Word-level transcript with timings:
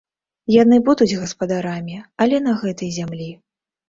Яны 0.53 0.77
будуць 0.87 1.17
гаспадарамі, 1.23 1.97
але 2.25 2.39
на 2.47 2.53
гэтай 2.63 2.89
зямлі. 2.97 3.29